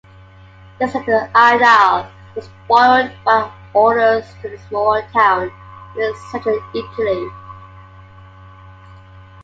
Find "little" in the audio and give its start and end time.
0.95-1.29